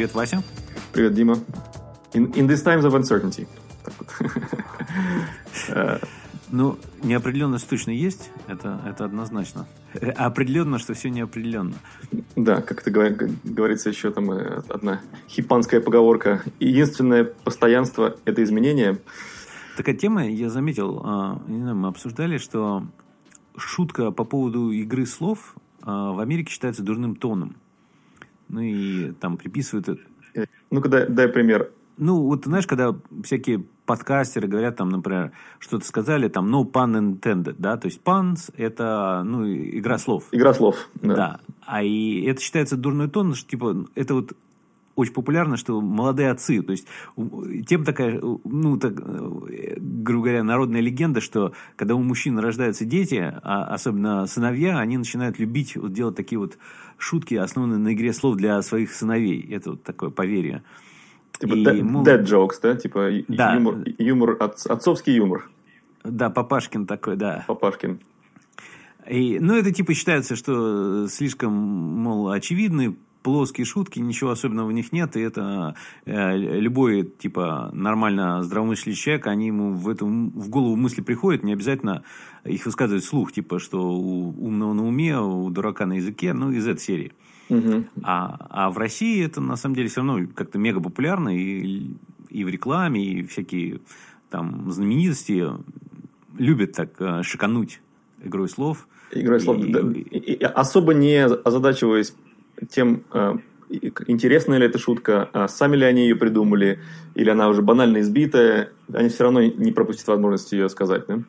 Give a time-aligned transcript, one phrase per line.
[0.00, 0.42] Привет, Вася.
[0.94, 1.34] Привет, Дима.
[2.14, 3.46] In, in these times of uncertainty.
[6.50, 9.66] Ну, неопределенность точно есть, это, это однозначно.
[10.16, 11.74] А определенно, что все неопределенно.
[12.34, 16.42] Да, как это говорится еще там э, одна хипанская поговорка.
[16.60, 18.98] Единственное постоянство– это изменение.
[19.76, 22.86] Такая тема, я заметил, а, не знаю, мы обсуждали, что
[23.58, 27.59] шутка по поводу игры слов а, в Америке считается дурным тоном.
[28.50, 30.00] Ну и там приписывают...
[30.34, 31.70] Э, ну-ка дай, дай пример.
[31.96, 37.56] Ну, вот знаешь, когда всякие подкастеры говорят, там, например, что-то сказали, там, no pun intended,
[37.58, 40.24] да, то есть puns– это, ну, игра слов.
[40.32, 41.14] Игра слов, да.
[41.14, 44.32] Да, а и это считается дурной тон, что, типа, это вот
[45.00, 46.86] очень популярно, что молодые отцы, то есть
[47.66, 53.64] тем такая, ну, так, грубо говоря, народная легенда, что когда у мужчин рождаются дети, а
[53.64, 56.58] особенно сыновья, они начинают любить вот, делать такие вот
[56.98, 59.40] шутки, основанные на игре слов для своих сыновей.
[59.50, 60.62] Это вот такое поверье.
[61.38, 62.04] Типа и, dead, мол...
[62.04, 62.76] dead jokes, да?
[62.76, 63.54] Типа да.
[63.54, 65.48] юмор, юмор от, отцовский юмор.
[66.04, 67.44] Да, Папашкин такой, да.
[67.46, 68.00] Папашкин.
[69.08, 74.92] И, ну, это типа считается, что слишком, мол, очевидный плоские шутки, ничего особенного в них
[74.92, 80.76] нет, и это э, любой, типа, нормально здравомыслящий человек, они ему в, эту, в голову
[80.76, 82.02] мысли приходят, не обязательно
[82.44, 86.66] их высказывать вслух, типа, что у умного на уме, у дурака на языке, ну, из
[86.66, 87.12] этой серии.
[87.50, 87.84] Угу.
[88.02, 91.90] А, а в России это, на самом деле, все равно как-то мега популярно, и,
[92.28, 93.80] и в рекламе, и всякие
[94.30, 95.46] там знаменитости
[96.38, 97.80] любят так э, шикануть
[98.22, 98.86] игрой слов.
[99.12, 99.80] Игрой слов, и, да.
[99.80, 102.14] И, и, особо не озадачиваясь
[102.68, 103.36] тем, э,
[104.06, 106.80] интересная ли эта шутка, а сами ли они ее придумали,
[107.14, 111.22] или она уже банально избитая, они все равно не пропустят возможности ее сказать, да?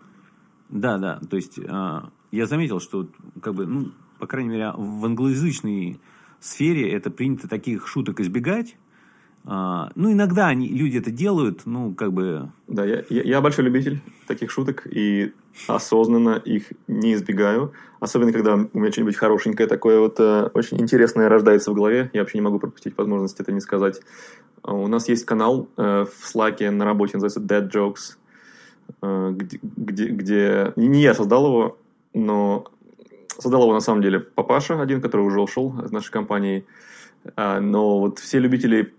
[0.70, 1.20] Да, да.
[1.30, 3.08] То есть э, я заметил, что
[3.42, 6.00] как бы, ну, по крайней мере, в англоязычной
[6.40, 8.78] сфере это принято таких шуток избегать.
[9.44, 12.52] А, ну, иногда они, люди это делают, ну, как бы...
[12.68, 15.34] Да, я, я, я большой любитель таких шуток и
[15.68, 17.74] осознанно их не избегаю.
[18.00, 22.10] Особенно, когда у меня что-нибудь хорошенькое такое вот э, очень интересное рождается в голове.
[22.14, 24.02] Я вообще не могу пропустить возможность это не сказать.
[24.62, 28.18] А у нас есть канал э, в Slack на работе, называется Dead Jokes,
[29.02, 30.74] э, где, где, где...
[30.76, 31.78] Не я создал его,
[32.14, 32.66] но
[33.40, 36.66] создал его на самом деле папаша один, который уже ушел из нашей компании.
[37.36, 38.94] А, но вот все любители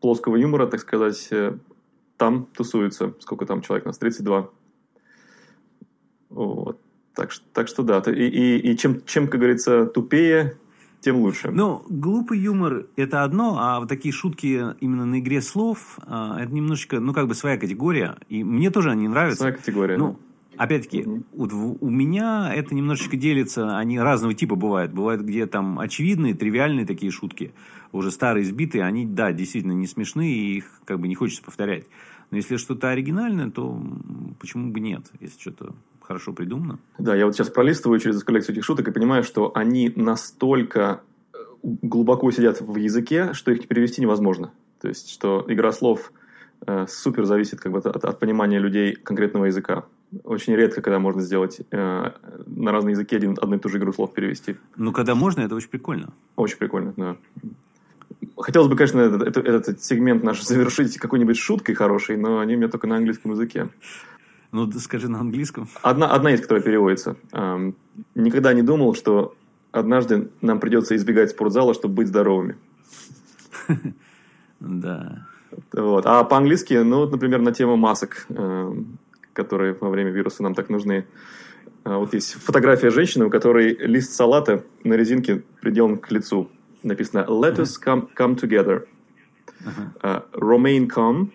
[0.00, 1.56] плоского юмора, так сказать, э,
[2.16, 3.14] там тусуются.
[3.20, 3.98] Сколько там человек у нас?
[3.98, 4.50] 32.
[6.30, 6.80] Вот.
[7.14, 8.02] Так, так что да.
[8.06, 10.56] И, и, и чем, чем, как говорится, тупее,
[11.00, 11.50] тем лучше.
[11.50, 16.52] Ну, глупый юмор– это одно, а вот такие шутки именно на игре слов а,– это
[16.52, 18.16] немножечко, ну, как бы своя категория.
[18.28, 19.38] И мне тоже они нравятся.
[19.38, 20.16] Своя категория, ну, да.
[20.56, 21.22] Опять-таки, угу.
[21.32, 24.92] вот у меня это немножечко делится, они разного типа бывают.
[24.92, 27.52] Бывают, где там очевидные, тривиальные такие шутки,
[27.92, 31.84] уже старые, сбитые, они, да, действительно не смешные, и их как бы не хочется повторять.
[32.30, 33.80] Но если что-то оригинальное, то
[34.38, 36.78] почему бы нет, если что-то хорошо придумано.
[36.98, 41.02] Да, я вот сейчас пролистываю через коллекцию этих шуток и понимаю, что они настолько
[41.34, 44.52] э, глубоко сидят в языке, что их перевести невозможно.
[44.80, 46.12] То есть, что игра слов
[46.66, 49.84] э, супер зависит как бы, от, от понимания людей конкретного языка.
[50.24, 52.10] Очень редко, когда можно сделать э,
[52.46, 54.56] на разные языки один, одну и ту же игру слов перевести.
[54.76, 56.12] Ну, когда можно, это очень прикольно.
[56.36, 57.16] Очень прикольно, да.
[58.36, 62.58] Хотелось бы, конечно, этот, этот, этот сегмент наш завершить какой-нибудь шуткой хорошей, но они у
[62.58, 63.68] меня только на английском языке.
[64.50, 65.68] Ну, скажи на английском.
[65.82, 67.16] Одна, одна есть, которая переводится.
[67.32, 67.76] Эм,
[68.14, 69.34] никогда не думал, что
[69.72, 72.56] однажды нам придется избегать спортзала, чтобы быть здоровыми.
[74.60, 75.27] Да.
[75.72, 76.06] Вот.
[76.06, 78.26] А по-английски, ну, вот, например, на тему масок.
[78.28, 78.98] Эм,
[79.38, 81.06] которые во время вируса нам так нужны.
[81.84, 86.50] А, вот есть фотография женщины, у которой лист салата на резинке приделан к лицу.
[86.82, 88.86] Написано «Let us come, come together».
[90.02, 91.32] Uh, Romaine come.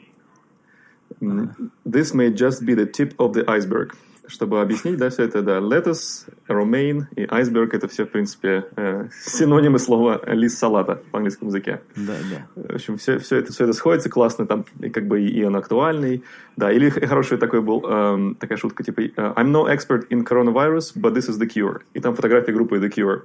[1.85, 3.95] This may just be the tip of the iceberg
[4.27, 9.07] чтобы объяснить, да, все это, да, lettuce, romaine и iceberg это все, в принципе, э,
[9.25, 11.81] синонимы слова лист салата в английском языке.
[11.95, 12.61] Да, да.
[12.61, 15.55] В общем, все, все, это, все это сходится классно, там, и как бы и он
[15.55, 16.23] актуальный,
[16.55, 21.13] да, или хороший такой был, э, такая шутка, типа, I'm no expert in coronavirus, but
[21.13, 21.81] this is the cure.
[21.93, 23.21] И там фотография группы The Cure.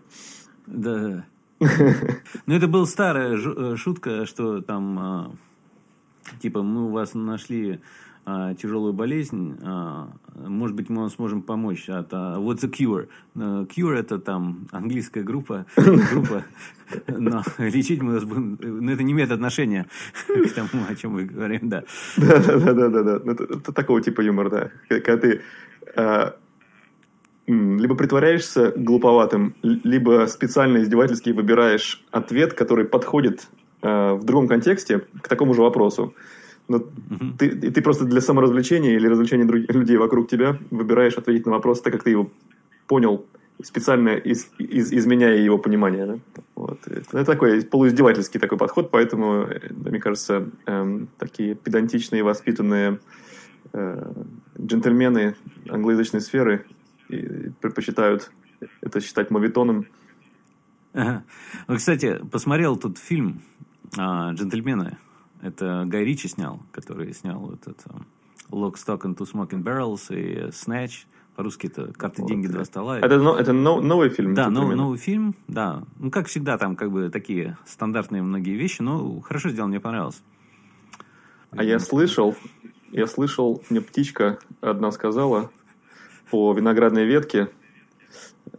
[0.67, 1.25] Да, да.
[2.47, 7.81] Ну, это была старая э, шутка, что там, э, типа, мы у вас нашли
[8.61, 11.89] тяжелую болезнь, а, может быть, мы вам сможем помочь.
[11.89, 13.09] От, а, what's a cure?
[13.35, 16.45] Uh, cure это там английская группа, группа,
[17.07, 19.87] но лечить мы вас будем, но это не имеет отношения
[20.27, 21.85] к тому, о чем мы говорим, да.
[22.17, 23.33] Да, да, да, да, да.
[23.33, 24.71] Это, такого типа юмор, да.
[24.89, 25.41] Когда ты
[25.97, 26.35] а,
[27.49, 33.49] либо притворяешься глуповатым, либо специально издевательски выбираешь ответ, который подходит
[33.81, 36.15] э, в другом контексте к такому же вопросу.
[36.69, 37.33] Но угу.
[37.39, 41.81] ты, ты просто для саморазвлечения или развлечения других людей вокруг тебя выбираешь ответить на вопрос
[41.81, 42.31] так, как ты его
[42.87, 43.27] понял,
[43.63, 46.07] специально из, из, изменяя его понимание.
[46.07, 46.43] Да?
[46.55, 46.87] Вот.
[46.87, 53.01] Это такой полуиздевательский такой подход, поэтому, э, мне кажется, эм, такие педантичные, воспитанные
[53.73, 54.13] э,
[54.61, 55.37] джентльмены
[55.69, 56.67] англоязычной сферы
[57.09, 58.31] предпочитают
[58.83, 59.87] это считать мовитоном.
[60.93, 61.25] Ага.
[61.67, 63.41] Ну, кстати, посмотрел тут фильм
[63.97, 64.99] а, «Джентльмены».
[65.41, 68.03] Это Гай Ричи снял, который снял вот это
[68.51, 71.07] «Lock, Stock and Two Smoking Barrels» и «Snatch».
[71.37, 72.29] По-русски это «Карты, вот.
[72.29, 72.99] деньги, два стола».
[72.99, 74.35] Это, это новый фильм?
[74.35, 75.85] Да, новый, новый фильм, да.
[75.99, 80.21] Ну, как всегда, там как бы такие стандартные многие вещи, но хорошо сделан, мне понравилось.
[81.53, 82.35] А я слышал,
[82.91, 85.51] я слышал, мне птичка одна сказала
[86.31, 87.51] по виноградной ветке,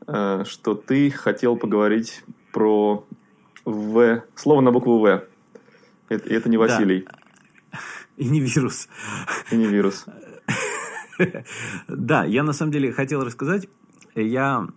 [0.08, 3.06] э, что ты хотел поговорить про
[3.66, 5.24] В, слово на букву В.
[6.10, 7.06] Это, это не Василий.
[7.72, 7.80] Да.
[8.18, 8.90] И не вирус.
[9.52, 10.06] И не вирус.
[11.88, 13.68] Да, я на самом деле хотел рассказать.
[14.16, 14.68] Я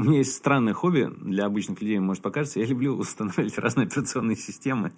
[0.00, 2.58] у меня есть странное хобби, для обычных людей может покажется.
[2.58, 4.92] Я люблю устанавливать разные операционные системы.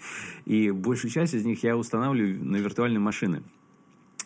[0.44, 3.42] И большую часть из них я устанавливаю на виртуальные машины.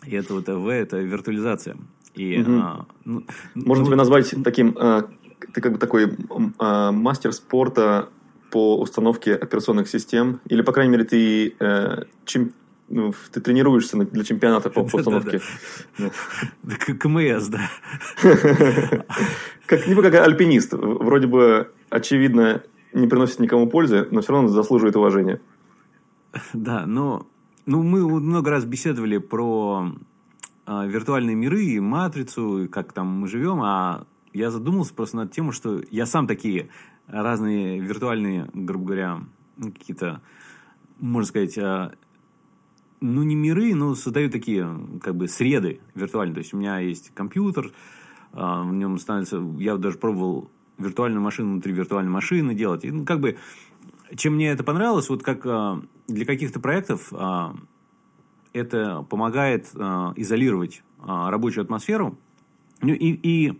[0.05, 1.79] И это вот В, это виртуализация.
[2.15, 2.53] И, угу.
[2.53, 3.25] а, ну,
[3.55, 5.09] Можно ну, тебя назвать таким, а,
[5.55, 6.15] ты как бы такой
[6.59, 8.11] а, мастер спорта
[8.51, 12.53] по установке операционных систем, или, по крайней мере, ты, э, чем,
[12.89, 15.41] ну, ты тренируешься для чемпионата по, по установке.
[16.99, 17.71] КМС, да.
[19.67, 20.73] Как, не как альпинист.
[20.73, 22.63] Вроде бы, очевидно,
[22.93, 25.41] не приносит никому пользы, но все равно заслуживает уважения.
[26.53, 27.27] Да, но
[27.67, 29.93] ну, мы много раз беседовали про
[30.67, 35.33] э, виртуальные миры и матрицу, и как там мы живем, а я задумался просто над
[35.33, 36.69] тем, что я сам такие
[37.07, 39.21] разные виртуальные, грубо говоря,
[39.57, 40.21] ну, какие-то,
[40.99, 41.91] можно сказать, э,
[43.01, 44.69] ну, не миры, но создаю такие,
[45.03, 46.35] как бы, среды виртуальные.
[46.35, 47.73] То есть, у меня есть компьютер,
[48.33, 49.39] э, в нем становится...
[49.59, 52.85] Я даже пробовал виртуальную машину внутри виртуальной машины делать.
[52.85, 53.37] И, ну, как бы,
[54.15, 57.13] чем мне это понравилось, вот как э, для каких-то проектов
[58.53, 59.67] это помогает
[60.17, 62.17] изолировать рабочую атмосферу
[62.81, 63.59] ну, и, и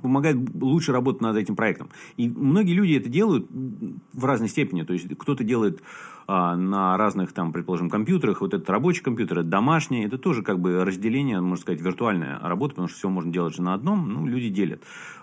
[0.00, 1.90] помогает лучше работать над этим проектом.
[2.16, 4.82] И многие люди это делают в разной степени.
[4.82, 5.82] То есть кто-то делает
[6.26, 8.40] а, на разных, там, предположим, компьютерах.
[8.40, 10.04] Вот этот рабочий компьютер, это домашний.
[10.04, 13.62] Это тоже как бы разделение, можно сказать, виртуальная работа, потому что все можно делать же
[13.62, 14.08] на одном.
[14.08, 14.82] Ну, люди делят.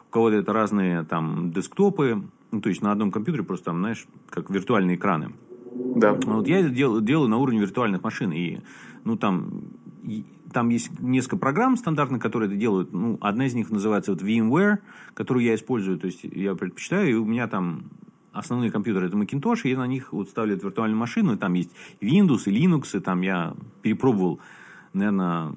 [0.09, 4.07] У кого-то это разные там десктопы, ну, то есть на одном компьютере просто там, знаешь,
[4.29, 5.33] как виртуальные экраны.
[5.95, 6.13] Да.
[6.13, 8.31] Вот я это дел, делаю на уровне виртуальных машин.
[8.31, 8.59] И,
[9.03, 9.63] ну, там,
[10.53, 12.93] там есть несколько программ стандартных, которые это делают.
[12.93, 14.79] Ну, одна из них называется вот VMware,
[15.13, 15.99] которую я использую.
[15.99, 17.83] То есть, я предпочитаю, и у меня там
[18.31, 21.71] основные компьютеры это Macintosh, и на них вот ставлю эту виртуальную машину, и там есть
[22.01, 24.39] Windows и Linux, и там я перепробовал,
[24.93, 25.55] наверное,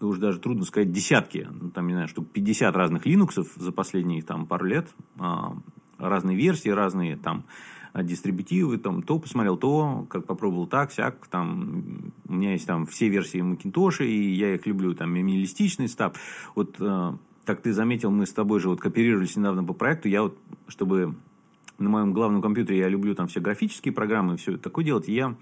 [0.00, 4.22] уже даже трудно сказать, десятки, ну, там, не знаю, штук 50 разных Linux за последние
[4.22, 4.88] там пару лет,
[5.18, 5.56] а,
[5.98, 7.44] разные версии, разные там
[8.02, 13.08] дистрибутивы, там, то посмотрел то, как попробовал так, сяк, там, у меня есть там все
[13.08, 16.14] версии Macintosh, и я их люблю, там, минималистичный став.
[16.54, 17.12] Вот, э,
[17.44, 20.36] как ты заметил, мы с тобой же вот кооперировались недавно по проекту, я вот,
[20.68, 21.14] чтобы
[21.78, 25.34] на моем главном компьютере я люблю там все графические программы, все такое делать, я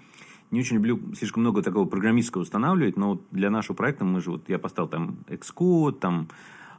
[0.51, 4.31] не очень люблю слишком много такого программистского устанавливать, но вот для нашего проекта мы же,
[4.31, 6.29] вот я поставил там Xcode, там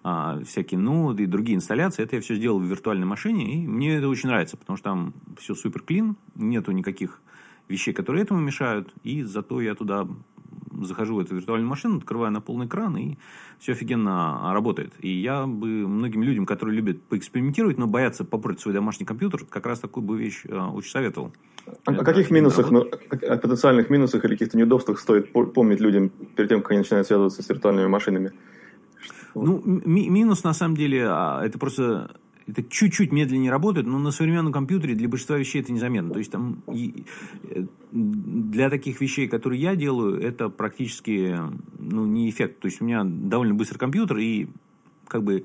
[0.08, 2.04] а, всякие ноды и другие инсталляции.
[2.04, 5.14] Это я все сделал в виртуальной машине, и мне это очень нравится, потому что там
[5.36, 7.20] все супер клин, нету никаких
[7.68, 10.06] вещей, которые этому мешают, и зато я туда
[10.82, 13.16] захожу в эту виртуальную машину, открываю на полный экран, и
[13.58, 14.92] все офигенно работает.
[15.00, 19.66] И я бы многим людям, которые любят поэкспериментировать, но боятся попортить свой домашний компьютер, как
[19.66, 21.32] раз такую бы вещь э, очень советовал.
[21.84, 26.48] А о каких минусах, ну, о потенциальных минусах или каких-то неудобствах стоит помнить людям перед
[26.48, 28.30] тем, как они начинают связываться с виртуальными машинами?
[29.42, 32.10] Ну, ми- минус на самом деле, а, это просто
[32.46, 36.12] это чуть-чуть медленнее работает, но на современном компьютере для большинства вещей это незаметно.
[36.12, 41.36] То есть там э, для таких вещей, которые я делаю, это практически
[41.78, 42.60] ну, не эффект.
[42.60, 44.46] То есть у меня довольно быстрый компьютер, и
[45.08, 45.44] как бы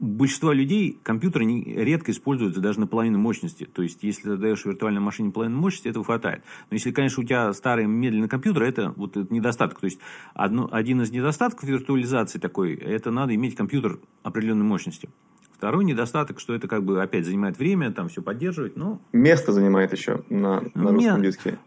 [0.00, 3.64] большинство людей компьютеры не, редко используются даже на половину мощности.
[3.64, 6.42] То есть, если ты даешь виртуальной машине половину мощности, этого хватает.
[6.70, 9.80] Но если, конечно, у тебя старый медленный компьютер, это вот это недостаток.
[9.80, 9.98] То есть,
[10.34, 15.08] одно, один из недостатков виртуализации такой, это надо иметь компьютер определенной мощности.
[15.56, 19.00] Второй недостаток, что это как бы опять занимает время, там все поддерживать, но...
[19.12, 21.58] Место занимает еще на, на русском диске.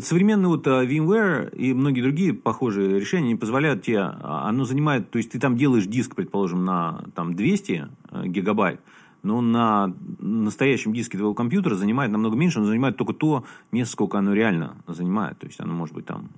[0.00, 5.10] Современный вот а, VMware и многие другие похожие решения не позволяют тебе, а, оно занимает,
[5.10, 8.80] то есть ты там делаешь диск, предположим, на там 200 э, гигабайт,
[9.22, 14.18] но на настоящем диске твоего компьютера занимает намного меньше, он занимает только то место, сколько
[14.18, 15.38] оно реально занимает.
[15.38, 16.30] То есть оно может быть там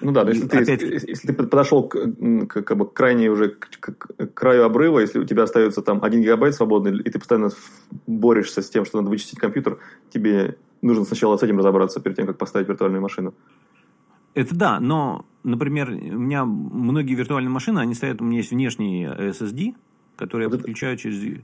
[0.00, 0.80] ну да, если, опять...
[0.80, 1.96] ты, если ты подошел к,
[2.46, 5.82] к, как бы, к крайней уже к, к, к краю обрыва, если у тебя остается
[5.82, 7.50] там 1 гигабайт свободный, и ты постоянно
[8.06, 9.78] борешься с тем, что надо вычистить компьютер,
[10.10, 13.34] тебе нужно сначала с этим разобраться перед тем, как поставить виртуальную машину.
[14.34, 19.04] Это да, но, например, у меня многие виртуальные машины, они стоят, у меня есть внешний
[19.04, 19.74] SSD,
[20.16, 21.40] который вот я подключаю через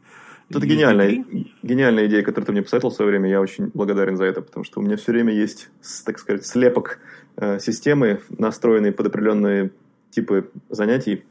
[0.49, 1.25] это гениальная,
[1.63, 3.29] гениальная идея, которую ты мне посоветовал в свое время.
[3.29, 5.71] Я очень благодарен за это, потому что у меня все время есть,
[6.05, 7.01] так сказать, слепок
[7.37, 9.73] э, системы, настроенный под определенные
[10.11, 11.25] типы занятий.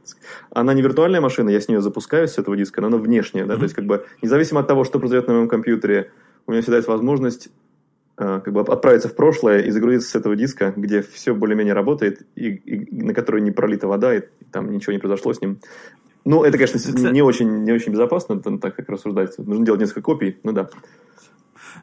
[0.52, 3.46] Она не виртуальная машина, я с нее запускаюсь с этого диска, но она внешняя.
[3.46, 3.54] Да?
[3.54, 3.58] Mm-hmm.
[3.58, 6.12] То есть, как бы, независимо от того, что произойдет на моем компьютере,
[6.46, 7.52] у меня всегда есть возможность э,
[8.16, 12.48] как бы отправиться в прошлое и загрузиться с этого диска, где все более-менее работает, и,
[12.48, 15.60] и на который не пролита вода, и там ничего не произошло с ним.
[16.26, 19.38] Ну, это, конечно, Кстати, не очень, не очень безопасно, так как рассуждать.
[19.38, 20.70] Нужно делать несколько копий, ну да.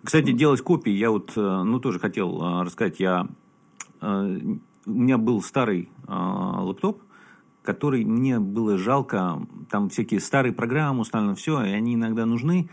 [0.03, 3.29] Кстати, делать копии, я вот, э, ну, тоже хотел э, рассказать, я,
[4.01, 4.39] э,
[4.87, 7.03] у меня был старый лэптоп,
[7.63, 12.69] который мне было жалко, там всякие старые программы установлены, все, и они иногда нужны,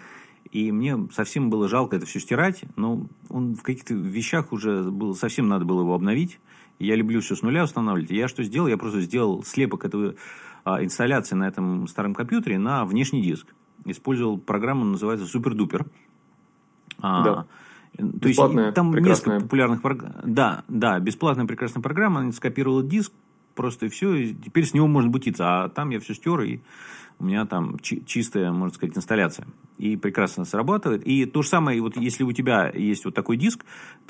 [0.51, 5.15] и мне совсем было жалко это все стирать, но он в каких-то вещах уже был,
[5.15, 6.39] совсем надо было его обновить.
[6.79, 8.09] Я люблю все с нуля устанавливать.
[8.11, 8.67] И я что сделал?
[8.67, 10.15] Я просто сделал слепок этого
[10.63, 13.53] а, инсталляции на этом старом компьютере на внешний диск.
[13.85, 15.85] Использовал программу, называется SuperDuper.
[17.01, 17.45] А, да.
[17.97, 18.39] То есть
[18.73, 20.13] там несколько популярных программ.
[20.23, 22.21] Да, да, бесплатная прекрасная программа.
[22.21, 23.11] Она скопировала диск,
[23.55, 24.13] просто и все.
[24.15, 25.63] И теперь с него можно бутиться.
[25.63, 26.61] А там я все стер, и
[27.19, 29.47] у меня там чи- чистая, можно сказать, инсталляция.
[29.77, 31.05] И прекрасно срабатывает.
[31.05, 33.65] И то же самое, вот если у тебя есть вот такой диск,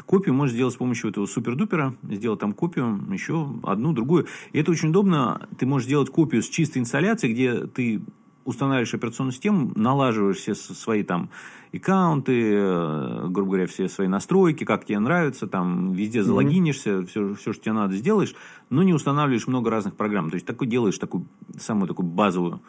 [0.05, 4.27] копию можешь сделать с помощью этого супердупера, сделать там копию, еще одну, другую.
[4.51, 5.47] И это очень удобно.
[5.57, 8.01] Ты можешь сделать копию с чистой инсталляцией, где ты
[8.45, 11.29] устанавливаешь операционную систему, налаживаешь все свои там
[11.71, 17.05] аккаунты, э, грубо говоря, все свои настройки, как тебе нравится, там везде залогинишься, mm-hmm.
[17.05, 18.33] все, все, что тебе надо, сделаешь,
[18.71, 20.31] но не устанавливаешь много разных программ.
[20.31, 21.27] То есть такой делаешь такую
[21.59, 22.61] самую такую базовую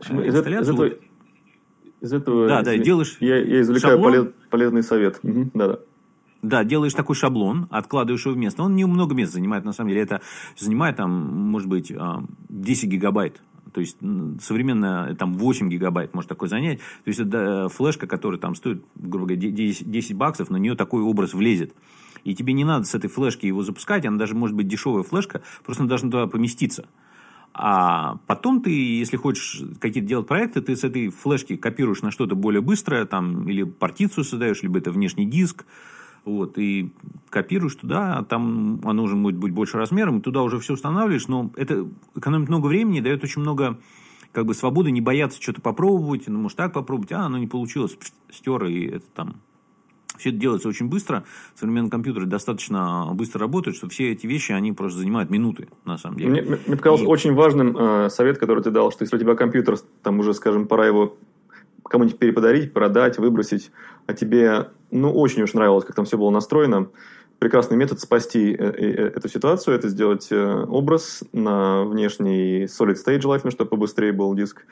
[0.00, 0.90] из, из этого,
[2.00, 5.20] из этого да, да, делаешь я, я извлекаю полез, полезный совет.
[5.22, 5.78] Угу, да, да.
[6.42, 8.62] Да, делаешь такой шаблон, откладываешь его в место.
[8.62, 10.02] Он не много места занимает, на самом деле.
[10.02, 10.20] Это
[10.56, 13.40] занимает, там, может быть, 10 а, гигабайт.
[13.72, 13.98] То есть,
[14.40, 16.78] современная, там, 8 гигабайт может такой занять.
[16.78, 20.76] То есть, это э, флешка, которая там стоит, грубо говоря, 10, 10 баксов, на нее
[20.76, 21.74] такой образ влезет.
[22.22, 25.42] И тебе не надо с этой флешки его запускать, она даже может быть дешевая флешка,
[25.64, 26.86] просто она должна туда поместиться.
[27.58, 32.34] А потом ты, если хочешь какие-то делать проекты, ты с этой флешки копируешь на что-то
[32.34, 35.64] более быстрое, там, или партицию создаешь, либо это внешний диск,
[36.26, 36.92] вот, и
[37.30, 41.88] копируешь туда, там оно уже может быть больше размером, туда уже все устанавливаешь, но это
[42.14, 43.78] экономит много времени, дает очень много
[44.32, 47.96] как бы свободы, не бояться что-то попробовать, ну, может так попробовать, а, оно не получилось,
[48.30, 49.36] стер, и это там
[50.18, 51.24] все это делается очень быстро.
[51.54, 56.18] Современные компьютеры достаточно быстро работают, что все эти вещи, они просто занимают минуты, на самом
[56.18, 56.30] деле.
[56.30, 57.06] Мне, мне показалось и...
[57.06, 60.66] очень важным э, совет, который ты дал, что если у тебя компьютер, там уже, скажем,
[60.66, 61.16] пора его
[61.82, 63.70] кому-нибудь переподарить, продать, выбросить,
[64.06, 66.88] а тебе, ну, очень уж нравилось, как там все было настроено,
[67.38, 73.20] прекрасный метод спасти э, э, эту ситуацию, это сделать э, образ на внешний solid state
[73.20, 74.64] желательно, чтобы побыстрее был диск.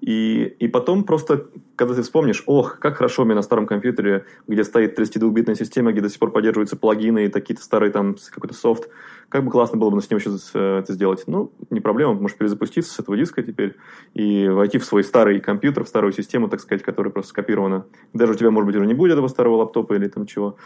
[0.00, 4.62] И, и потом просто, когда ты вспомнишь, ох, как хорошо меня на старом компьютере, где
[4.64, 8.88] стоит 32-битная система, где до сих пор поддерживаются плагины и такие-то старые там какой-то софт,
[9.28, 11.24] как бы классно было бы с ним еще это сделать.
[11.26, 13.76] Ну, не проблема, можешь перезапуститься с этого диска теперь
[14.14, 17.86] и войти в свой старый компьютер, в старую систему, так сказать, которая просто скопирована.
[18.12, 20.56] Даже у тебя, может быть, уже не будет этого старого лаптопа или там чего.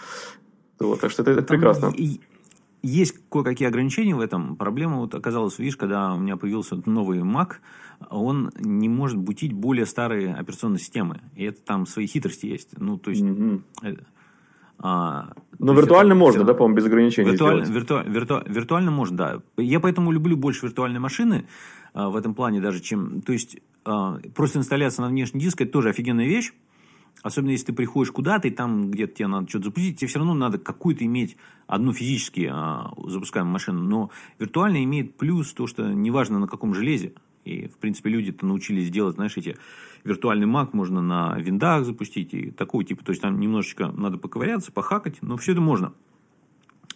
[0.79, 1.93] Вот, так что это, это прекрасно.
[2.83, 4.57] есть кое-какие ограничения в этом.
[4.57, 7.57] Проблема вот оказалась, видишь, когда у меня появился новый Mac,
[8.11, 11.21] он не может бутить более старые операционные системы.
[11.35, 12.79] И это там свои хитрости есть.
[12.79, 13.23] Ну, то есть...
[13.23, 13.63] Mm-hmm.
[13.83, 14.05] Это,
[14.79, 16.47] а, Но виртуально это, можно, все.
[16.47, 19.43] да, по-моему, без ограничений виртуально, вирту, вирту, виртуально можно, да.
[19.57, 21.47] Я поэтому люблю больше виртуальные машины
[21.95, 23.23] а, в этом плане даже, чем...
[23.23, 26.53] То есть, а, просто инсталляция на внешний диск– это тоже офигенная вещь.
[27.23, 30.35] Особенно если ты приходишь куда-то, и там где-то тебе надо что-то запустить, тебе все равно
[30.35, 33.83] надо какую-то иметь одну физически а, запускаемую машину.
[33.83, 37.15] Но виртуально имеет плюс то, что неважно на каком железе.
[37.45, 39.57] И, в принципе, люди-то научились делать, знаешь, эти
[40.05, 43.05] виртуальный Mac можно на виндах запустить и такого типа.
[43.05, 45.95] То есть, там немножечко надо поковыряться, похакать, но все это можно.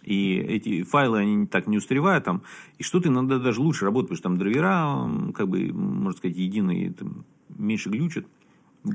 [0.03, 2.43] И эти файлы, они так не устаревают там.
[2.77, 6.91] И что-то иногда даже лучше работает, потому что там драйвера, как бы, можно сказать, единые,
[6.93, 8.25] там, меньше глючат.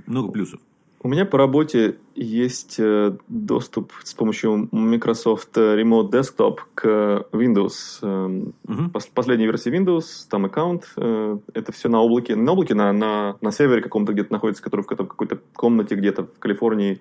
[0.06, 0.61] Много плюсов.
[1.03, 8.50] У меня по работе есть э, доступ с помощью Microsoft Remote Desktop к Windows.
[8.65, 8.91] Угу.
[9.15, 10.85] Последней версии Windows, там аккаунт.
[10.97, 12.35] Э, это все на облаке.
[12.35, 16.38] На облаке, на, на, на сервере каком-то где-то находится, который в какой-то комнате где-то в
[16.38, 17.00] Калифорнии.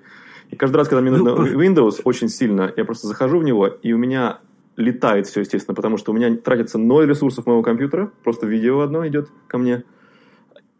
[0.51, 3.65] И каждый раз, когда мне нужно ну, Windows очень сильно, я просто захожу в него,
[3.67, 4.39] и у меня
[4.75, 9.07] летает все, естественно, потому что у меня тратится ноль ресурсов моего компьютера, просто видео одно
[9.07, 9.83] идет ко мне–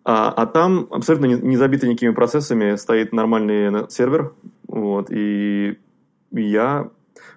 [0.05, 4.33] а, а там абсолютно не, не забитый никакими процессами стоит нормальный сервер,
[4.67, 5.77] вот, и
[6.31, 6.91] я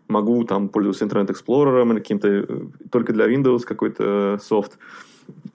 [0.09, 2.45] могу там пользоваться Internet Explorer или каким-то э,
[2.91, 4.79] только для Windows какой-то софт.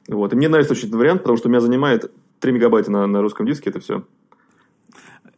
[0.07, 0.33] Вот.
[0.33, 3.21] И мне нравится очень этот вариант, потому что у меня занимает 3 мегабайта на, на
[3.21, 4.05] русском диске, это все.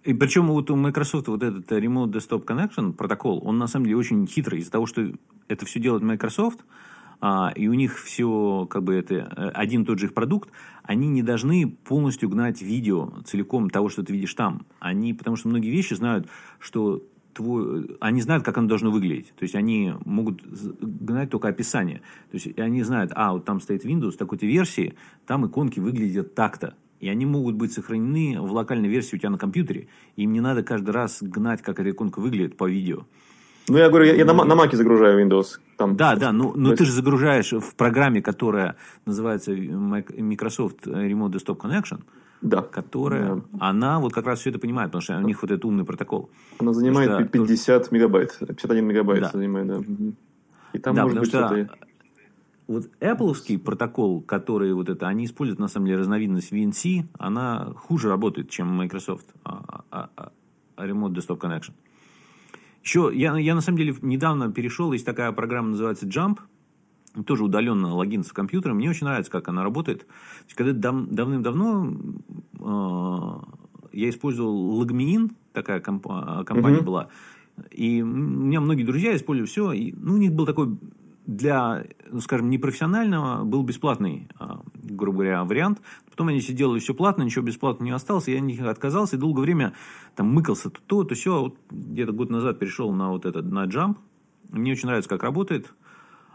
[0.04, 3.98] И причем вот у Microsoft вот этот Remote Desktop Connection протокол, он на самом деле
[3.98, 4.60] очень хитрый.
[4.60, 5.02] Из-за того, что
[5.48, 6.60] это все делает Microsoft,
[7.20, 10.50] а, и у них все, как бы это э, один и тот же их продукт,
[10.84, 14.66] они не должны полностью гнать видео целиком того, что ты видишь там.
[14.80, 16.28] Они, потому что многие вещи знают,
[16.60, 17.04] что
[17.34, 19.34] твой, они знают, как оно должно выглядеть.
[19.36, 22.02] То есть они могут гнать только описание.
[22.32, 24.96] То есть они знают, а, вот там стоит Windows такой-то версии,
[25.28, 26.76] там иконки выглядят так-то.
[27.00, 29.90] И они могут быть сохранены в локальной версии у тебя на компьютере.
[30.16, 33.06] Им не надо каждый раз гнать, как эта иконка выглядит по видео.
[33.68, 35.60] Ну, я говорю, я, я на, на Маке загружаю Windows.
[35.78, 35.96] Там.
[35.96, 36.80] Да, да, ну, но есть...
[36.80, 42.02] ты же загружаешь в программе, которая называется Microsoft Remote Desktop Connection,
[42.42, 42.62] да.
[42.62, 43.42] которая, да.
[43.60, 46.30] она вот как раз все это понимает, потому что у них вот этот умный протокол.
[46.60, 49.32] Она занимает что, 50 мегабайт, 51 мегабайт да.
[49.34, 49.80] занимает, да.
[50.74, 51.68] И там да, может быть что что
[52.68, 58.10] вот Apple протокол, который вот это, они используют на самом деле разновидность VNC, она хуже
[58.10, 60.32] работает, чем Microsoft а, а, а,
[60.78, 61.74] Remote Desktop Connection.
[62.86, 66.38] Еще я, я на самом деле недавно перешел, есть такая программа, называется Jump,
[67.26, 68.78] тоже удаленно логин с компьютером.
[68.78, 70.06] Мне очень нравится, как она работает.
[70.54, 71.94] Когда дав, давным-давно
[72.60, 76.06] э, я использовал Logmein, такая комп,
[76.46, 76.84] компания mm-hmm.
[76.84, 77.10] была,
[77.72, 80.78] и у меня многие друзья использовали все, и, ну, у них был такой
[81.28, 85.82] для, ну, скажем, непрофессионального был бесплатный, а, грубо говоря, вариант.
[86.10, 88.28] Потом они все делали все платно, ничего бесплатно не осталось.
[88.28, 89.74] Я от них отказался и долгое время
[90.16, 91.42] там мыкался то, то, то все.
[91.42, 93.98] Вот где-то год назад перешел на вот этот, на Jump.
[94.52, 95.74] Мне очень нравится, как работает.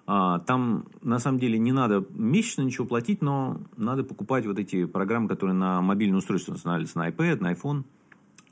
[0.07, 4.87] А, там, на самом деле, не надо месячно ничего платить, но надо покупать вот эти
[4.87, 7.85] программы, которые на мобильное устройство устанавливаются, на iPad, на iPhone.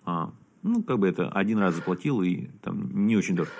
[0.05, 0.31] А,
[0.63, 3.53] ну, как бы это один раз заплатил, и там не очень дорого.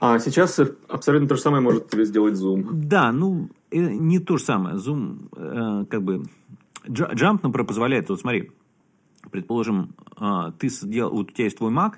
[0.00, 0.58] А сейчас
[0.88, 2.68] абсолютно то же самое может тебе сделать Zoom.
[2.72, 4.76] Да, ну, э, не то же самое.
[4.76, 6.24] Zoom, э, как бы,
[6.86, 8.50] Jump, например, позволяет, вот смотри,
[9.30, 11.94] предположим, э, ты сделал, вот у тебя есть твой Mac,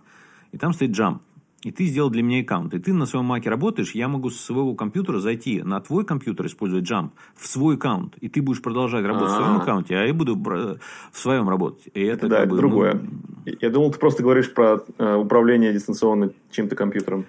[0.50, 1.20] и там стоит Jump,
[1.62, 4.40] и ты сделал для меня аккаунт, и ты на своем Маке работаешь, я могу с
[4.40, 9.04] своего компьютера зайти на твой компьютер, использовать Jump, в свой аккаунт, и ты будешь продолжать
[9.04, 9.40] работать А-а-а.
[9.40, 10.78] в своем аккаунте, а я буду в
[11.18, 11.88] своем работать.
[11.94, 12.94] И это, да, это бы, другое.
[12.94, 13.52] Ну...
[13.60, 17.26] Я думал, ты просто говоришь про э, управление дистанционно чем-то компьютером.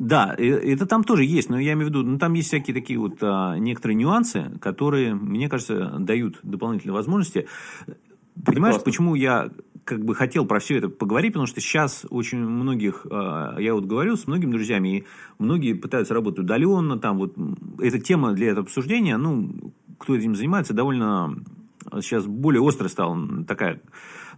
[0.00, 2.98] Да, это там тоже есть, но я имею в виду, ну, там есть всякие такие
[2.98, 7.48] вот а, некоторые нюансы, которые, мне кажется, дают дополнительные возможности.
[8.42, 8.90] Понимаешь, Классно.
[8.90, 9.50] почему я
[9.84, 13.84] как бы хотел про все это поговорить, потому что сейчас очень многих, а, я вот
[13.84, 15.04] говорю с многими друзьями, и
[15.38, 17.34] многие пытаются работать удаленно, там вот
[17.78, 21.44] эта тема для этого обсуждения, ну, кто этим занимается, довольно
[21.96, 23.82] сейчас более остро стала такая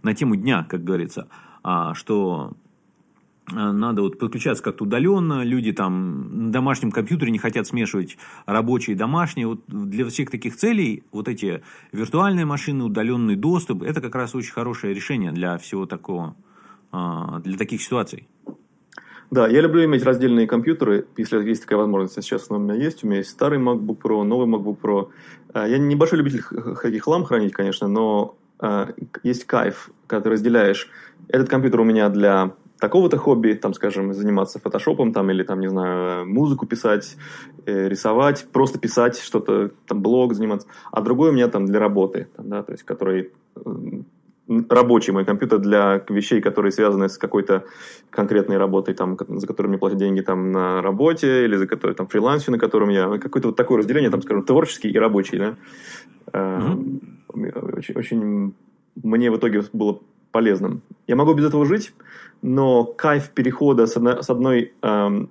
[0.01, 1.29] на тему дня, как говорится,
[1.63, 2.51] а, что
[3.51, 8.97] надо вот подключаться как-то удаленно, люди там на домашнем компьютере не хотят смешивать рабочие и
[8.97, 9.47] домашние.
[9.47, 14.53] Вот для всех таких целей вот эти виртуальные машины, удаленный доступ, это как раз очень
[14.53, 16.35] хорошее решение для всего такого,
[16.93, 16.97] э,
[17.43, 18.27] для таких ситуаций.
[19.29, 22.13] Да, я люблю иметь раздельные компьютеры, если есть такая возможность.
[22.13, 23.03] Сейчас она у меня есть.
[23.03, 25.09] У меня есть старый MacBook Pro, новый MacBook Pro.
[25.53, 28.37] Э, я небольшой любитель каких хлам хранить, конечно, но
[29.23, 30.87] есть кайф, когда ты разделяешь.
[31.27, 32.53] Этот компьютер у меня для
[32.83, 37.15] такого-то хобби, там, скажем, заниматься фотошопом, там, или, там, не знаю, музыку писать,
[37.65, 42.27] э, рисовать, просто писать что-то, там, блог заниматься, а другой у меня там для работы,
[42.35, 43.31] там, да, то есть, который
[44.69, 47.63] рабочий мой компьютер для вещей, которые связаны с какой-то
[48.09, 52.07] конкретной работой, там, за которую мне платят деньги там, на работе, или за который там
[52.07, 53.17] фрилансе, на котором я...
[53.17, 55.55] Какое-то вот такое разделение, там, скажем, творческий и рабочий, да.
[56.33, 57.77] Mm-hmm.
[57.77, 58.53] Очень, очень
[59.01, 60.01] мне в итоге было
[60.33, 60.81] полезным.
[61.07, 61.93] Я могу без этого жить,
[62.41, 65.29] но кайф перехода с одной, с одной эм,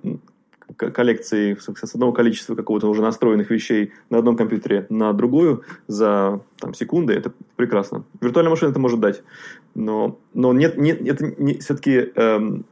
[0.75, 6.73] коллекции, с одного количества какого-то уже настроенных вещей на одном компьютере на другую за там,
[6.73, 8.05] секунды, это прекрасно.
[8.21, 9.21] Виртуальная машина это может дать,
[9.75, 12.65] но, но нет, нет, это не, все-таки эм,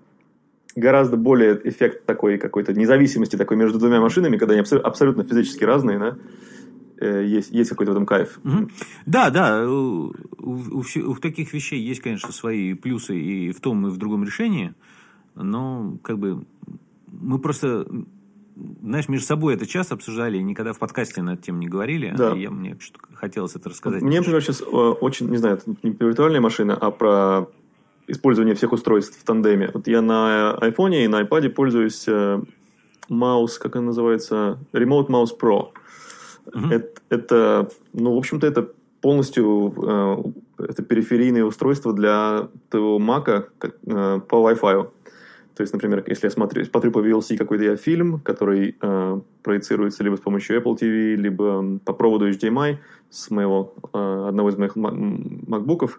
[0.75, 5.99] гораздо более эффект такой какой-то независимости такой между двумя машинами, когда они абсолютно физически разные,
[5.99, 6.17] да,
[7.01, 8.39] есть, есть какой-то в этом кайф.
[8.43, 8.69] Угу.
[9.05, 13.89] Да, да, у, у, у таких вещей есть, конечно, свои плюсы и в том, и
[13.89, 14.73] в другом решении,
[15.35, 16.45] но как бы
[17.07, 17.85] мы просто
[18.81, 22.13] знаешь, между собой это часто обсуждали, и никогда в подкасте на эту тему не говорили.
[22.15, 22.33] Да.
[22.33, 22.77] А я, мне
[23.13, 24.01] хотелось это рассказать.
[24.01, 27.47] Мне, например, сейчас очень, не знаю, это не про виртуальные машины, а про
[28.07, 29.71] использование всех устройств в тандеме.
[29.73, 32.07] Вот я на айфоне и на iPad пользуюсь
[33.09, 35.69] маус, как он называется, Remote Mouse Pro.
[36.53, 38.69] Это, это, ну, в общем-то, это
[39.01, 44.89] полностью э, это периферийное устройство для твоего Mac э, по Wi-Fi.
[45.55, 50.03] То есть, например, если я смотрю, смотрю по VLC какой-то я фильм, который э, проецируется
[50.03, 52.77] либо с помощью Apple TV, либо по проводу HDMI
[53.09, 55.91] с моего, э, одного из моих MacBook'ов,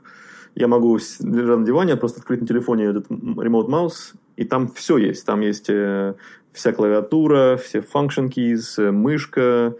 [0.54, 4.96] я могу лежать на диване, просто открыть на телефоне этот Remote Mouse, и там все
[4.96, 5.24] есть.
[5.26, 6.14] Там есть э,
[6.52, 9.72] вся клавиатура, все function keys, э, мышка, э,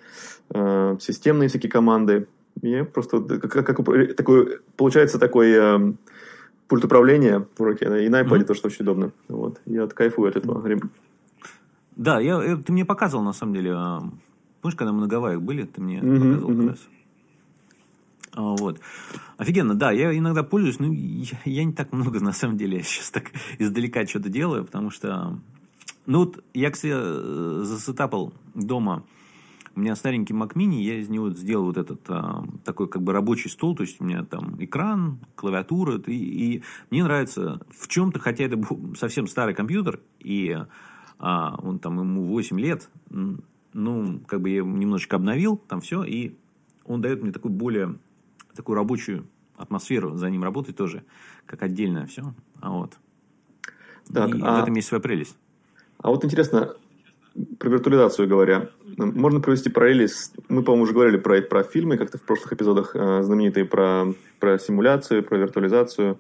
[1.01, 2.27] системные всякие команды.
[2.61, 5.93] И просто как, как, такой, получается такой э,
[6.69, 8.45] пульт управления в руке, и на iPad mm-hmm.
[8.45, 9.12] тоже очень удобно.
[9.29, 9.61] Вот.
[9.65, 10.62] Я кайфую от этого.
[11.97, 14.03] Да, я, ты мне показывал, на самом деле, а,
[14.61, 16.61] помнишь, когда мы на Гавайях были, ты мне mm-hmm, показывал mm-hmm.
[16.61, 16.88] как раз.
[18.35, 18.81] А, вот.
[19.38, 22.83] Офигенно, да, я иногда пользуюсь, но я, я не так много, на самом деле, я
[22.83, 23.25] сейчас так
[23.59, 25.38] издалека что-то делаю, потому что
[26.07, 29.05] ну вот я, кстати, э, засетапал дома
[29.75, 33.13] у меня старенький Mac Mini, я из него сделал вот этот а, такой как бы
[33.13, 38.19] рабочий стол, то есть у меня там экран, клавиатура, и, и мне нравится в чем-то,
[38.19, 38.61] хотя это
[38.97, 40.57] совсем старый компьютер, и
[41.19, 42.91] а, он там ему 8 лет,
[43.73, 46.35] ну, как бы я его немножечко обновил, там все, и
[46.85, 47.97] он дает мне такую более,
[48.55, 51.05] такую рабочую атмосферу, за ним работать тоже,
[51.47, 52.99] как отдельное все, а вот.
[54.13, 54.61] Так, и а...
[54.61, 55.37] в этом есть своя прелесть.
[55.99, 56.75] А вот интересно,
[57.59, 60.33] про виртуализацию говоря, можно провести параллели с...
[60.48, 64.59] Мы, по-моему, уже говорили про, про фильмы как-то в прошлых эпизодах, э, знаменитые про, про
[64.59, 66.18] симуляцию, про виртуализацию,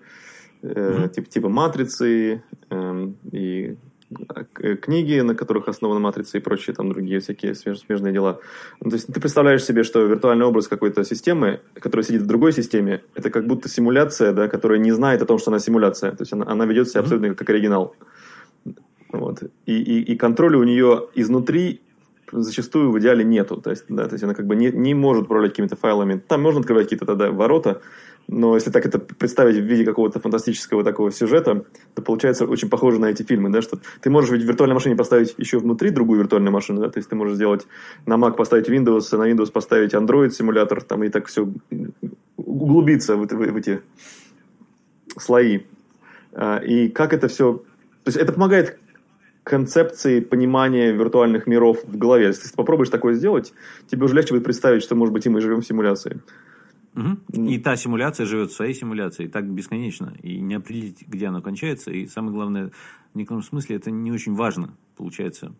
[0.62, 1.08] э, mm-hmm.
[1.10, 3.76] типа, типа «Матрицы» э, и
[4.58, 8.40] э, книги, на которых основана матрица и прочие там другие всякие смежные дела.
[8.80, 12.52] Ну, то есть ты представляешь себе, что виртуальный образ какой-то системы, которая сидит в другой
[12.52, 16.12] системе, это как будто симуляция, да, которая не знает о том, что она симуляция.
[16.12, 17.94] То есть она, она ведет себя абсолютно как оригинал.
[19.12, 19.42] Вот.
[19.66, 21.82] И, и, и контроля у нее изнутри
[22.32, 23.56] зачастую в идеале нету.
[23.60, 26.22] То есть, да, то есть она как бы не, не может управлять какими-то файлами.
[26.26, 27.82] Там можно открывать какие-то тогда ворота,
[28.28, 31.64] но если так это представить в виде какого-то фантастического такого сюжета,
[31.94, 34.96] то получается очень похоже на эти фильмы, да, что ты можешь ведь в виртуальной машине
[34.96, 37.66] поставить еще внутри другую виртуальную машину, да, то есть ты можешь сделать
[38.06, 41.48] на Mac поставить Windows, на Windows поставить Android симулятор, там и так все
[42.36, 43.82] углубиться в, в, в эти
[45.18, 45.60] слои.
[46.32, 47.62] А, и как это все...
[48.04, 48.78] То есть это помогает
[49.44, 52.26] концепции понимания виртуальных миров в голове.
[52.26, 53.52] Если ты попробуешь такое сделать,
[53.90, 56.20] тебе уже легче будет представить, что, может быть, и мы живем в симуляции.
[56.94, 57.46] Угу.
[57.46, 60.14] И та симуляция живет в своей симуляции, так бесконечно.
[60.22, 61.90] И не определить, где она кончается.
[61.90, 62.70] И самое главное,
[63.14, 65.54] в некотором смысле это не очень важно, получается.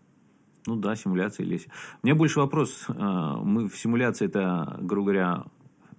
[0.65, 1.59] Ну да, симуляция или...
[2.01, 2.85] У меня больше вопрос.
[2.87, 5.43] А, мы в симуляции это, грубо говоря,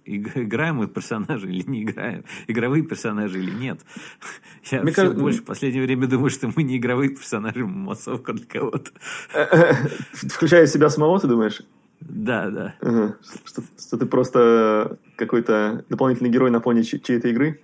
[0.05, 3.79] играем мы персонажи или не играем, игровые персонажи или нет.
[4.71, 5.21] Я Мне все кажется...
[5.21, 8.91] больше в последнее время думаю, что мы не игровые персонажи, мы массовка для кого-то.
[10.13, 11.61] Включая себя самого, ты думаешь?
[12.01, 12.75] Да, да.
[13.45, 17.61] Что, что ты просто какой-то дополнительный герой на фоне чьей-то игры?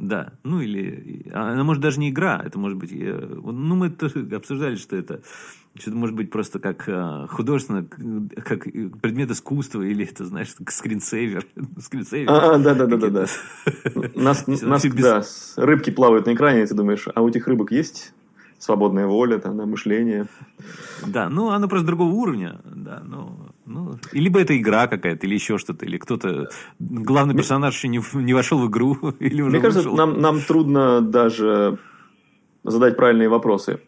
[0.00, 1.30] Да, ну или...
[1.30, 2.90] Она может даже не игра, это может быть...
[2.90, 5.20] Ну, мы тоже обсуждали, что это...
[5.74, 7.84] Что это может быть просто как а, художественно,
[8.42, 11.46] как предмет искусства, или это, знаешь, как скринсейвер.
[11.78, 12.30] скринсейвер.
[12.32, 13.26] А, да, да, да, да, да.
[14.14, 15.22] Нас, нас, да,
[15.56, 18.14] рыбки плавают на экране, и ты думаешь, а у этих рыбок есть
[18.58, 20.26] свободная воля, там, да, мышление.
[21.06, 25.56] Да, ну, оно просто другого уровня, да, ну, ну, либо это игра какая-то, или еще
[25.58, 29.90] что-то, или кто-то, главный персонаж еще не, не вошел в игру, или уже Мне кажется,
[29.90, 31.78] нам, нам трудно даже
[32.64, 33.80] задать правильные вопросы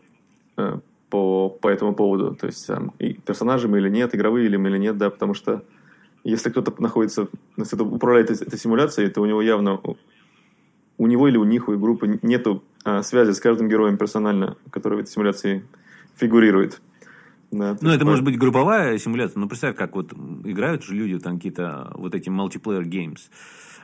[0.56, 0.78] э,
[1.10, 4.70] по, по этому поводу, то есть, там, и персонажи мы или нет, игровые или мы
[4.70, 5.62] или нет, да, потому что
[6.22, 9.80] если кто-то находится, если кто управляет этой симуляцией, то у него явно
[10.98, 14.98] у него или у них, у группы нету а, связи с каждым героем персонально, который
[14.98, 15.64] в этой симуляции
[16.14, 16.80] фигурирует.
[17.52, 19.38] Да, ну, это может быть групповая симуляция.
[19.38, 20.12] Ну, представь, как вот
[20.44, 23.20] играют же люди там какие-то вот эти multiplayer games.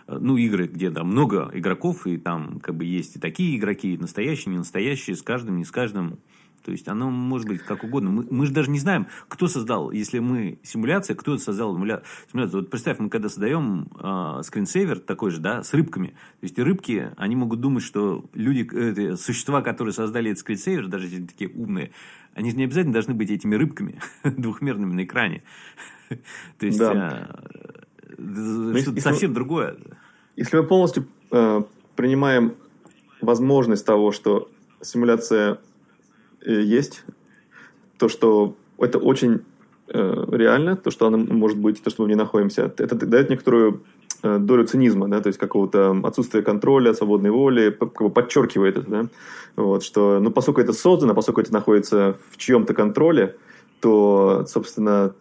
[0.08, 3.98] Ну, игры, где там много игроков, и там как бы есть и такие игроки, и
[3.98, 6.18] настоящие, не настоящие, с каждым, не с каждым.
[6.64, 8.10] То есть оно может быть как угодно.
[8.10, 12.62] Мы, мы же даже не знаем, кто создал, если мы симуляция, кто создал симуляцию.
[12.62, 16.08] Вот представь, мы когда создаем э, скринсейвер такой же, да, с рыбками.
[16.08, 21.06] То есть рыбки, они могут думать, что люди, это, существа, которые создали этот скринсейвер, даже
[21.06, 21.90] если такие умные,
[22.38, 25.42] они же не обязательно должны быть этими рыбками двухмерными на экране.
[26.58, 27.28] То есть да.
[28.16, 29.76] э, что-то совсем другое.
[30.36, 31.62] Если мы полностью э,
[31.96, 32.54] принимаем
[33.20, 34.48] возможность того, что
[34.80, 35.58] симуляция
[36.46, 37.04] э, есть,
[37.98, 39.40] то, что это очень
[39.88, 43.30] э, реально, то, что она может быть, то, что мы в ней находимся, это дает
[43.30, 43.82] некоторую
[44.22, 49.06] долю цинизма, да, то есть какого-то отсутствия контроля, свободной воли, как бы подчеркивает это, да,
[49.56, 53.36] вот, что, ну, поскольку это создано, поскольку это находится в чьем-то контроле,
[53.80, 55.14] то, собственно,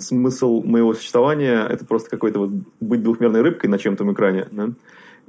[0.00, 4.70] смысл моего существования– это просто какой-то вот быть двухмерной рыбкой на чем-то экране, да?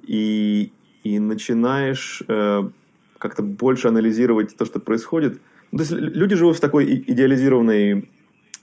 [0.06, 0.72] и,
[1.04, 2.70] и начинаешь э,
[3.18, 5.40] как-то больше анализировать то, что происходит.
[5.72, 8.10] Ну, то есть люди живут в такой идеализированной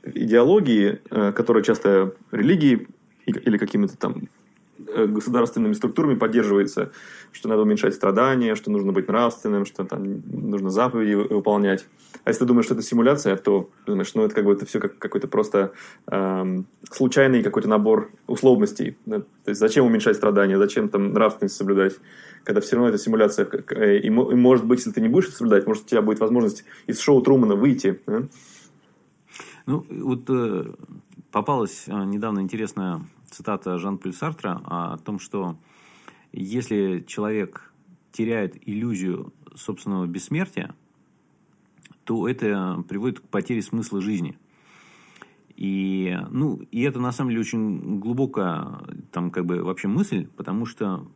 [0.05, 2.87] идеологии, э, которая часто религии
[3.27, 4.29] или какими-то там
[4.89, 6.93] Э, государственными структурами поддерживается,
[7.33, 11.87] что надо уменьшать страдания, что нужно быть нравственным, что там нужно заповеди выполнять.
[12.25, 14.79] А если ты думаешь, что это симуляция, то думаешь, ну это как бы это все
[14.79, 15.73] как какой-то просто
[16.09, 18.99] эм, случайный какой-то набор условностей.
[19.07, 19.21] Да?
[19.21, 21.95] То есть зачем уменьшать страдания, зачем там нравственность соблюдать,
[22.45, 23.49] когда все равно это симуляция.
[23.71, 26.21] Э, и, и может быть, если ты не будешь это соблюдать, может у тебя будет
[26.21, 27.99] возможность из шоу Трумана выйти.
[28.07, 28.23] Да?
[29.65, 30.67] Ну, вот э,
[31.31, 35.57] попалась э, недавно интересная цитата Жан-Поль Сартра о том, что
[36.33, 37.73] если человек
[38.13, 40.75] теряет иллюзию собственного бессмертия,
[42.05, 44.39] то это приводит к потере смысла жизни.
[45.57, 50.67] И, ну, и это на самом деле очень глубокая там как бы вообще мысль, потому
[50.67, 51.07] что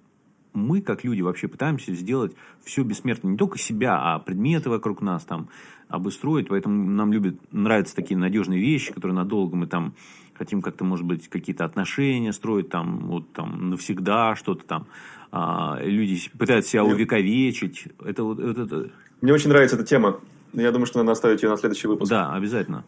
[0.53, 3.29] мы, как люди, вообще пытаемся сделать все бессмертно.
[3.29, 5.49] Не только себя, а предметы вокруг нас там
[5.89, 6.49] обустроить.
[6.49, 9.95] Поэтому нам любят, нравятся такие надежные вещи, которые надолго мы там
[10.41, 14.87] хотим как-то, может быть, какие-то отношения строить там, вот там навсегда что-то там.
[15.31, 17.89] А, люди пытаются себя увековечить.
[18.03, 18.91] Это вот это, это...
[19.21, 20.19] Мне очень нравится эта тема.
[20.55, 22.09] Я думаю, что надо оставить ее на следующий выпуск.
[22.09, 22.85] Да, обязательно.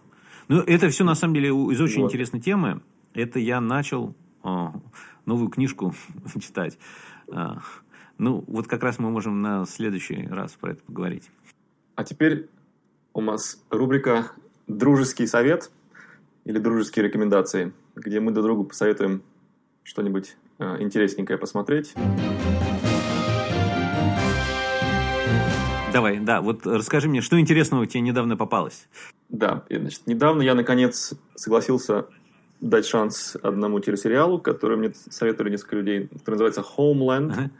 [0.48, 2.06] Ну, это все на самом деле из очень вот.
[2.06, 2.80] интересной темы.
[3.12, 4.72] Это я начал а,
[5.26, 5.94] новую книжку
[6.40, 6.78] читать.
[7.30, 7.58] А,
[8.16, 11.30] ну, вот как раз мы можем на следующий раз про это поговорить.
[11.96, 12.48] А теперь
[13.12, 14.32] у нас рубрика
[14.68, 15.70] «Дружеский совет»
[16.44, 19.22] или дружеские рекомендации, где мы друг другу посоветуем
[19.82, 21.94] что-нибудь э, интересненькое посмотреть.
[25.92, 28.88] Давай, да, вот расскажи мне, что интересного тебе недавно попалось?
[29.28, 32.06] Да, значит, недавно я, наконец, согласился
[32.60, 37.32] дать шанс одному телесериалу, который мне советовали несколько людей, который называется Homeland.
[37.32, 37.50] Ага.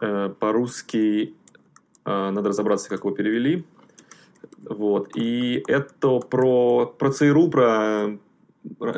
[0.00, 1.34] Э, по-русски
[2.04, 3.64] э, надо разобраться, как его перевели.
[4.62, 5.16] Вот.
[5.16, 8.18] И это про, про ЦРУ, про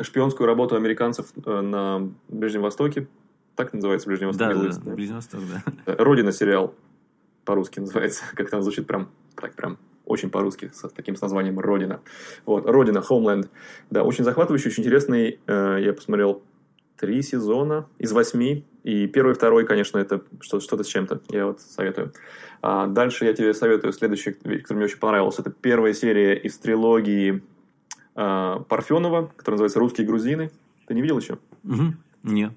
[0.01, 3.07] шпионскую работу американцев э, на Ближнем Востоке.
[3.55, 4.47] Так называется Ближний Восток?
[4.47, 5.41] Да, да, да, Ближний Восток,
[5.85, 5.95] да.
[5.97, 6.73] Родина сериал
[7.45, 8.23] по-русски называется.
[8.35, 12.01] Как там звучит прям, так прям очень по-русски, с таким с названием «Родина».
[12.45, 13.49] Вот, «Родина», «Homeland».
[13.89, 15.39] Да, очень захватывающий, очень интересный.
[15.47, 16.43] Э, я посмотрел
[16.97, 18.65] три сезона из восьми.
[18.83, 21.21] И первый, второй, конечно, это что-то с чем-то.
[21.29, 22.13] Я вот советую.
[22.61, 25.41] А дальше я тебе советую следующий, который мне очень понравился.
[25.41, 27.43] Это первая серия из трилогии
[28.15, 30.51] а, Парфенова, которая называется «Русские грузины».
[30.87, 31.37] Ты не видел еще?
[31.63, 31.93] Угу.
[32.23, 32.53] Нет.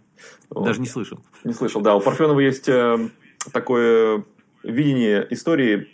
[0.50, 0.64] Вот.
[0.64, 1.20] Даже не слышал.
[1.44, 1.94] Не слышал, да.
[1.94, 3.10] У Парфенова есть э,
[3.52, 4.24] такое
[4.62, 5.88] видение истории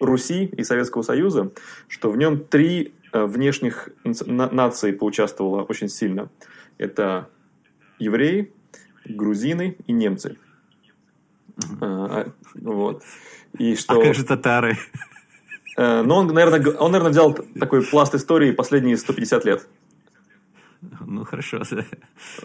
[0.00, 1.52] Руси и Советского Союза,
[1.88, 6.30] что в нем три э, внешних нации поучаствовало очень сильно.
[6.78, 7.28] Это
[7.98, 8.52] евреи,
[9.08, 10.36] грузины и немцы.
[11.80, 13.02] А, вот.
[13.58, 14.00] И что...
[14.00, 14.76] А как же татары?
[15.76, 19.68] Э, ну, он, наверное, он, наверное, взял такой пласт истории последние 150 лет.
[21.06, 21.62] Ну, хорошо.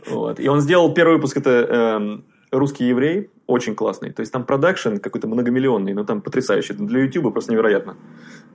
[0.07, 0.39] Вот.
[0.39, 2.19] И он сделал первый выпуск, это э,
[2.51, 4.11] «Русский еврей», очень классный.
[4.11, 6.73] То есть там продакшн какой-то многомиллионный, но там потрясающий.
[6.73, 7.97] Для YouTube просто невероятно.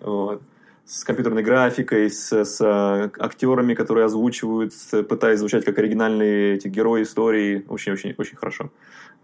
[0.00, 0.42] Вот
[0.86, 4.72] с компьютерной графикой, с, с а, актерами, которые озвучивают,
[5.08, 7.64] пытаясь звучать как оригинальные эти герои истории.
[7.68, 8.70] Очень-очень очень хорошо.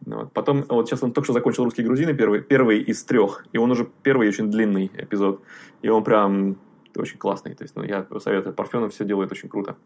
[0.04, 0.32] Вот.
[0.32, 3.70] Потом, вот сейчас он только что закончил «Русские грузины», первый, первый из трех, и он
[3.70, 5.40] уже первый очень длинный эпизод.
[5.82, 6.56] И он прям
[6.96, 7.54] очень классный.
[7.54, 8.54] То есть, ну, я советую.
[8.54, 9.76] Парфенов все делает очень круто.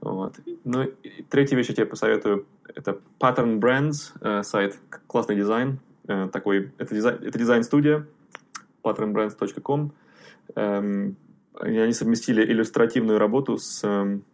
[0.00, 0.36] Вот.
[0.64, 2.46] Ну, и третья вещь я тебе посоветую.
[2.74, 4.78] Это Pattern Brands э, сайт.
[5.06, 5.78] Классный дизайн.
[6.08, 8.06] Э, такой, это, дизайн, это дизайн-студия.
[8.82, 9.92] patternbrands.com.
[10.56, 11.16] Эм,
[11.54, 14.24] они совместили иллюстративную работу с эм,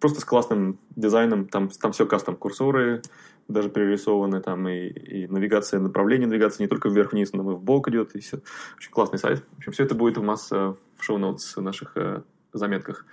[0.00, 1.46] просто с классным дизайном.
[1.46, 3.02] Там, там все кастом курсоры,
[3.48, 7.88] даже пририсованы там и, и навигация, направление навигации не только вверх-вниз, но и в бок
[7.88, 8.14] идет.
[8.14, 8.40] И все.
[8.76, 9.44] Очень классный сайт.
[9.54, 13.06] В общем, все это будет у нас э, в шоу-ноутс наших э, заметках.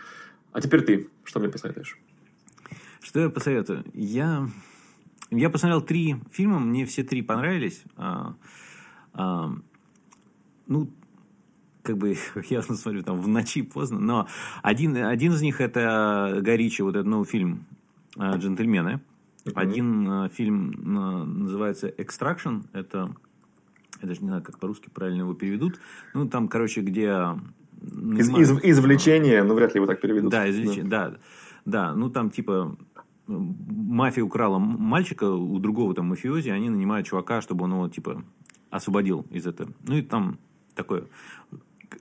[0.51, 1.97] А теперь ты, что мне посоветуешь?
[3.01, 3.83] Что я посоветую?
[3.93, 4.47] Я,
[5.29, 7.83] я посмотрел три фильма, мне все три понравились.
[7.97, 8.35] А,
[9.13, 9.51] а,
[10.67, 10.89] ну,
[11.83, 12.15] как бы
[12.49, 14.27] ясно смотрю, там в ночи поздно, но
[14.63, 17.65] один, один из них это Горичи, вот этот новый фильм
[18.17, 19.01] а, «Джентльмены».
[19.45, 19.51] Uh-huh.
[19.55, 23.13] Один а, фильм а, называется «Extraction», это,
[24.01, 25.79] я даже не знаю, как по-русски правильно его переведут,
[26.13, 27.37] ну, там, короче, где...
[27.81, 30.31] Из, из, извлечение, ну, вряд ли его так переведут.
[30.31, 31.09] Да, извлечение, да.
[31.09, 31.17] да.
[31.65, 32.77] Да, ну, там, типа,
[33.27, 38.23] мафия украла мальчика у другого там мафиози, они нанимают чувака, чтобы он его, типа,
[38.69, 39.71] освободил из этого.
[39.83, 40.39] Ну, и там
[40.75, 41.05] такое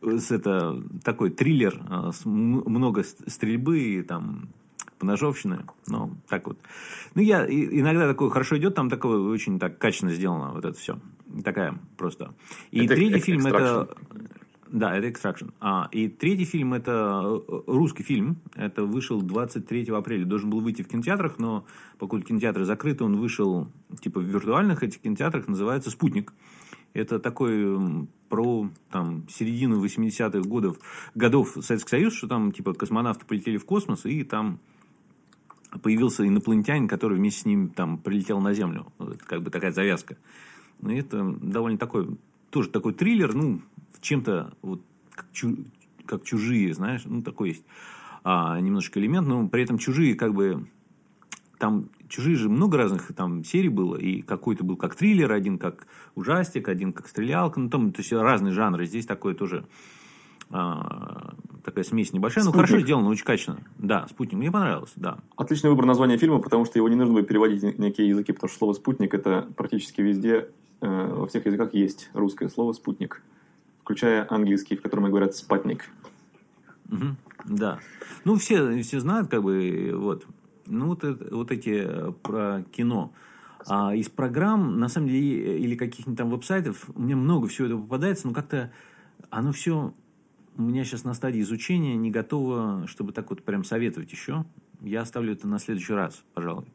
[0.03, 4.49] это такой триллер, а, много стрельбы и там
[4.99, 6.59] поножовщины, но так вот.
[7.15, 10.99] Ну, я иногда такой хорошо идет, там такое очень так качественно сделано, вот это все.
[11.45, 12.35] Такая просто.
[12.71, 13.88] И это третий фильм это...
[14.71, 15.53] Да, это Extraction.
[15.61, 18.38] А, и третий фильм это э, русский фильм.
[18.55, 20.25] Это вышел 23 апреля.
[20.25, 21.67] Должен был выйти в кинотеатрах, но
[21.99, 23.69] поскольку кинотеатры закрыты, он вышел
[24.01, 26.33] типа в виртуальных этих кинотеатрах, называется «Спутник».
[26.94, 30.78] Это такой про там, середину 80-х годов,
[31.14, 34.61] годов Советский Союз, что там типа космонавты полетели в космос, и там
[35.83, 38.92] появился инопланетянин, который вместе с ним там прилетел на Землю.
[38.98, 40.16] Это как бы такая завязка.
[40.81, 42.18] Ну, и это довольно такой,
[42.50, 43.62] тоже такой триллер, ну,
[44.00, 44.83] чем-то вот
[45.14, 45.57] как, чу,
[46.05, 47.64] как чужие, знаешь, ну, такой есть
[48.24, 50.66] а, немножечко элемент, но при этом чужие как бы
[51.62, 55.87] там чужие же много разных там серий было, и какой-то был как триллер, один как
[56.16, 58.85] ужастик, один как стрелялка, ну там то есть разные жанры.
[58.85, 59.64] Здесь такое тоже
[60.51, 62.61] а, такая смесь небольшая, спутник.
[62.61, 63.61] но хорошо сделано, очень качественно.
[63.79, 64.40] Да, спутник.
[64.40, 65.18] Мне понравилось, да.
[65.37, 68.48] Отличный выбор названия фильма, потому что его не нужно будет переводить на некие языки, потому
[68.48, 70.48] что слово спутник это практически везде
[70.81, 73.22] э, во всех языках есть русское слово спутник,
[73.85, 75.88] включая английский, в котором говорят спатник.
[76.90, 77.07] Угу,
[77.44, 77.79] да.
[78.25, 80.27] Ну, все, все знают, как бы, вот.
[80.66, 83.12] Ну, вот, вот эти э, про кино.
[83.66, 88.27] А из программ, на самом деле, или каких-нибудь там веб-сайтов, мне много всего этого попадается,
[88.27, 88.72] но как-то
[89.31, 89.94] оно все
[90.57, 94.44] у меня сейчас на стадии изучения, не готово, чтобы так вот прям советовать еще.
[94.81, 96.66] Я оставлю это на следующий раз, пожалуй.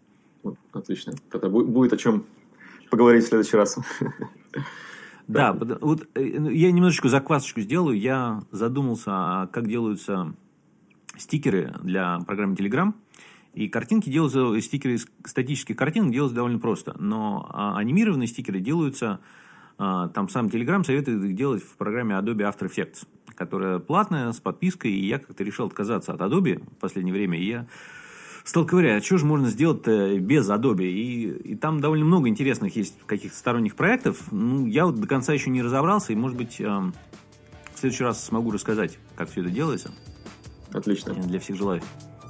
[0.71, 1.13] Отлично.
[1.29, 2.23] Тогда будет о чем
[2.89, 3.77] поговорить в следующий раз.
[5.27, 7.99] Да, вот э, ну, я немножечко заквасочку сделаю.
[7.99, 10.33] Я задумался, а как делаются
[11.17, 12.93] стикеры для программы Telegram.
[13.57, 16.95] И картинки делаются, стикеры статических картинок делаются довольно просто.
[16.99, 19.19] Но а, анимированные стикеры делаются,
[19.79, 24.39] а, там сам Telegram советует их делать в программе Adobe After Effects, которая платная, с
[24.39, 24.91] подпиской.
[24.91, 27.39] И я как-то решил отказаться от Adobe в последнее время.
[27.39, 27.67] И я
[28.43, 30.85] стал ковырять, а что же можно сделать без Adobe?
[30.85, 34.31] И, и там довольно много интересных есть каких-то сторонних проектов.
[34.31, 36.93] Ну, я вот до конца еще не разобрался, и, может быть, в
[37.73, 39.91] следующий раз смогу рассказать, как все это делается.
[40.73, 41.15] Отлично.
[41.15, 41.81] Для всех желаю.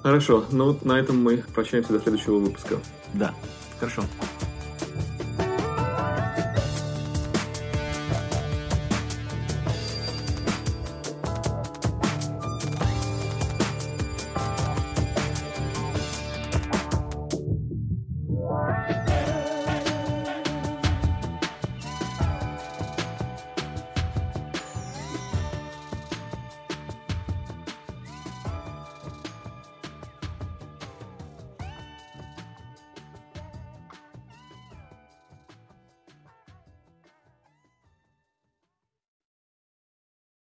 [0.07, 2.77] Хорошо, ну на этом мы прощаемся до следующего выпуска.
[3.13, 3.33] Да,
[3.77, 4.05] хорошо.